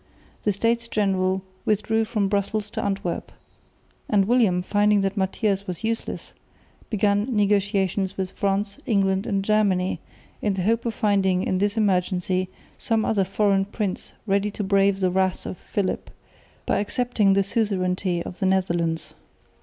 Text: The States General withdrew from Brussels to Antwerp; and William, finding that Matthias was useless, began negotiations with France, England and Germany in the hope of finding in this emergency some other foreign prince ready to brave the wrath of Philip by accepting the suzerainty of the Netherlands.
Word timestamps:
The 0.45 0.51
States 0.51 0.87
General 0.87 1.43
withdrew 1.63 2.05
from 2.05 2.27
Brussels 2.27 2.71
to 2.71 2.83
Antwerp; 2.83 3.31
and 4.09 4.25
William, 4.25 4.63
finding 4.63 5.01
that 5.01 5.15
Matthias 5.15 5.67
was 5.67 5.83
useless, 5.83 6.33
began 6.89 7.27
negotiations 7.35 8.17
with 8.17 8.31
France, 8.31 8.79
England 8.87 9.27
and 9.27 9.45
Germany 9.45 9.99
in 10.41 10.53
the 10.55 10.63
hope 10.63 10.87
of 10.87 10.95
finding 10.95 11.43
in 11.43 11.59
this 11.59 11.77
emergency 11.77 12.49
some 12.79 13.05
other 13.05 13.23
foreign 13.23 13.65
prince 13.65 14.13
ready 14.25 14.49
to 14.49 14.63
brave 14.63 15.01
the 15.01 15.11
wrath 15.11 15.45
of 15.45 15.55
Philip 15.55 16.09
by 16.65 16.79
accepting 16.79 17.33
the 17.33 17.43
suzerainty 17.43 18.23
of 18.23 18.39
the 18.39 18.47
Netherlands. 18.47 19.13